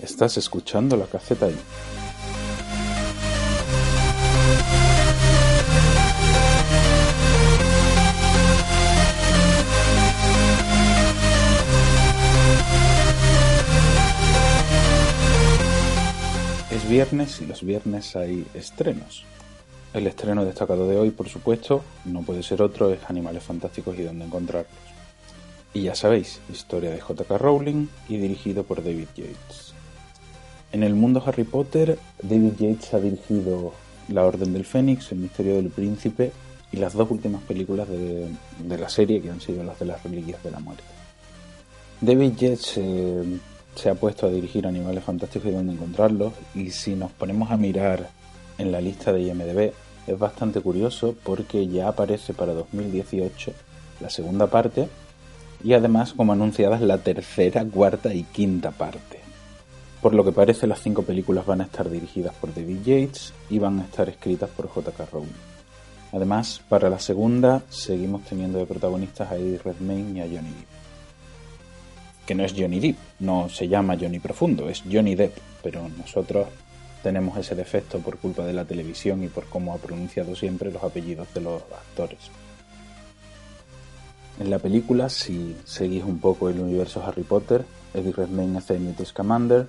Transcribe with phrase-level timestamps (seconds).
[0.00, 1.56] Estás escuchando la Caceta ahí.
[16.70, 19.24] Es viernes y los viernes hay estrenos.
[19.92, 24.02] El estreno destacado de hoy, por supuesto, no puede ser otro, es Animales Fantásticos y
[24.02, 24.70] dónde encontrarlos.
[25.74, 27.36] Y ya sabéis, historia de J.K.
[27.36, 29.74] Rowling y dirigido por David Yates.
[30.72, 33.72] En el mundo Harry Potter, David Yates ha dirigido
[34.08, 36.32] La Orden del Fénix, El Misterio del Príncipe
[36.72, 38.28] y las dos últimas películas de,
[38.58, 40.84] de la serie que han sido las de las Reliquias de la Muerte.
[42.00, 43.38] David Yates eh,
[43.74, 47.56] se ha puesto a dirigir Animales Fantásticos y dónde encontrarlos y si nos ponemos a
[47.56, 48.10] mirar
[48.58, 49.72] en la lista de IMDB
[50.06, 53.52] es bastante curioso porque ya aparece para 2018
[54.00, 54.88] la segunda parte
[55.62, 59.17] y además como anunciadas la tercera, cuarta y quinta parte.
[60.02, 63.58] Por lo que parece las cinco películas van a estar dirigidas por David Yates y
[63.58, 65.06] van a estar escritas por J.K.
[65.12, 65.28] Rowling.
[66.12, 70.68] Además, para la segunda seguimos teniendo de protagonistas a Eddie Redmayne y a Johnny Depp.
[72.26, 76.46] Que no es Johnny Depp, no se llama Johnny Profundo, es Johnny Depp, pero nosotros
[77.02, 80.82] tenemos ese defecto por culpa de la televisión y por cómo ha pronunciado siempre los
[80.82, 82.30] apellidos de los actores.
[84.38, 89.04] En la película, si seguís un poco el universo Harry Potter, Eddie Redmayne hace Newt
[89.04, 89.66] Scamander,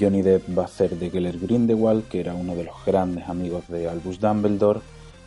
[0.00, 3.68] Johnny Depp va a hacer de Geller Grindelwald, que era uno de los grandes amigos
[3.68, 4.80] de Albus Dumbledore,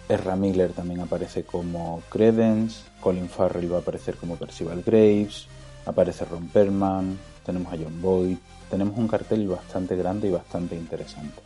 [0.10, 5.48] Ezra Miller también aparece como Credence, Colin Farrell va a aparecer como Percival Graves,
[5.86, 8.38] aparece Ron Perlman, tenemos a John Boyd,
[8.70, 11.42] tenemos un cartel bastante grande y bastante interesante.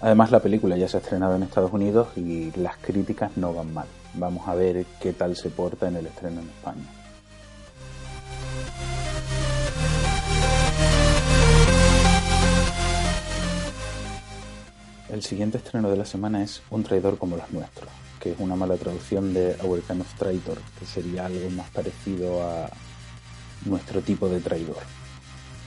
[0.00, 3.72] Además la película ya se ha estrenado en Estados Unidos y las críticas no van
[3.72, 3.86] mal.
[4.14, 6.84] Vamos a ver qué tal se porta en el estreno en España.
[15.08, 17.88] El siguiente estreno de la semana es Un traidor como los nuestros,
[18.20, 22.42] que es una mala traducción de Our Kind of Traitor, que sería algo más parecido
[22.42, 22.68] a
[23.64, 24.82] nuestro tipo de traidor.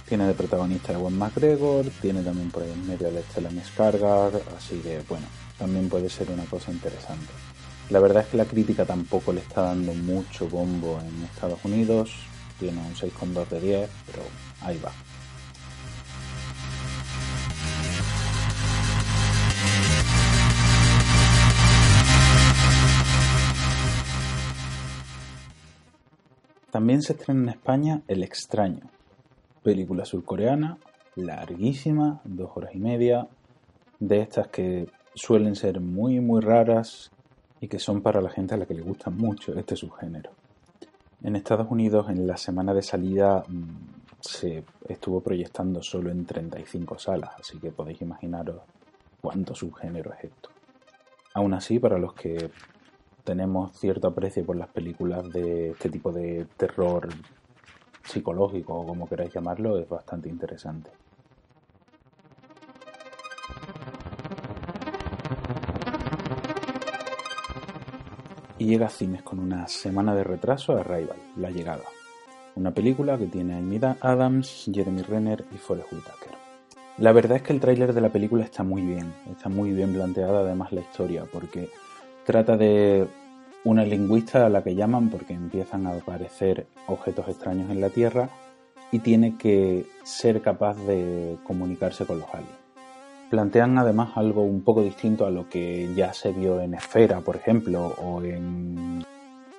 [0.10, 4.42] Tiene de protagonista a Ewan McGregor, tiene también por ahí en medio a Stellan Skarsgård,
[4.58, 5.28] así que bueno,
[5.60, 7.32] también puede ser una cosa interesante.
[7.92, 12.12] La verdad es que la crítica tampoco le está dando mucho bombo en Estados Unidos,
[12.60, 14.24] tiene un 6,2 de 10, pero
[14.62, 14.92] ahí va.
[26.72, 28.90] También se estrena en España El extraño,
[29.70, 30.80] película surcoreana,
[31.16, 33.28] larguísima, dos horas y media,
[34.00, 37.12] de estas que suelen ser muy muy raras
[37.62, 40.32] y que son para la gente a la que le gusta mucho este subgénero.
[41.22, 43.44] En Estados Unidos en la semana de salida
[44.20, 48.64] se estuvo proyectando solo en 35 salas, así que podéis imaginaros
[49.22, 50.50] cuánto subgénero es esto.
[51.36, 52.50] Aún así, para los que
[53.24, 57.08] tenemos cierto aprecio por las películas de este tipo de terror
[58.10, 60.92] psicológico o como queráis llamarlo, es bastante interesante.
[68.58, 71.86] Y llega a cines con una semana de retraso a Arrival, La Llegada,
[72.56, 76.34] una película que tiene a Amy Adams, Jeremy Renner y Forrest Whitaker.
[76.98, 79.94] La verdad es que el tráiler de la película está muy bien, está muy bien
[79.94, 81.70] planteada además la historia, porque
[82.26, 83.08] trata de
[83.64, 88.30] una lingüista a la que llaman porque empiezan a aparecer objetos extraños en la Tierra
[88.92, 92.58] y tiene que ser capaz de comunicarse con los aliens.
[93.30, 97.36] Plantean además algo un poco distinto a lo que ya se vio en Esfera, por
[97.36, 99.06] ejemplo, o en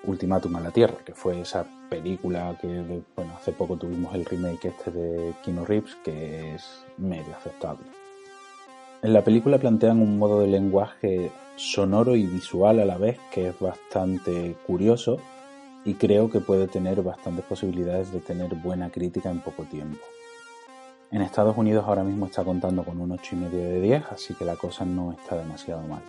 [0.05, 4.69] Ultimátum a la Tierra, que fue esa película que bueno, hace poco tuvimos el remake
[4.69, 7.84] este de Kino Reeves, que es medio aceptable.
[9.03, 13.48] En la película plantean un modo de lenguaje sonoro y visual a la vez que
[13.48, 15.19] es bastante curioso
[15.84, 20.00] y creo que puede tener bastantes posibilidades de tener buena crítica en poco tiempo.
[21.10, 24.57] En Estados Unidos ahora mismo está contando con un 8,5 de 10, así que la
[24.57, 26.03] cosa no está demasiado mal.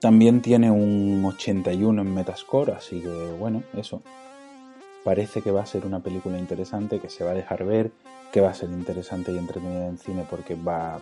[0.00, 4.02] También tiene un 81 en Metascore, así que bueno, eso.
[5.04, 7.90] Parece que va a ser una película interesante, que se va a dejar ver,
[8.32, 11.00] que va a ser interesante y entretenida en cine porque va,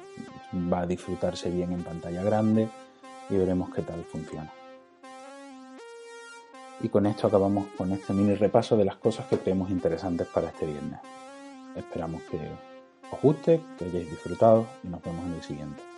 [0.73, 2.69] va a disfrutarse bien en pantalla grande
[3.31, 4.53] y veremos qué tal funciona.
[6.81, 10.49] Y con esto acabamos con este mini repaso de las cosas que creemos interesantes para
[10.49, 11.01] este viernes.
[11.75, 12.39] Esperamos que
[13.11, 15.96] os guste, que hayáis disfrutado y nos vemos en el siguiente.